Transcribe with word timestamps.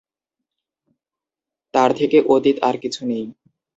তাঁর 1.73 1.89
থেকে 1.93 2.17
অতীত 2.27 2.57
আর 2.61 2.75
কিছু 2.77 3.01
নেই। 3.05 3.25